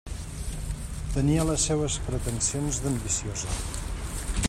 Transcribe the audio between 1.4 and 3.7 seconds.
les seues pretensions d'ambiciosa.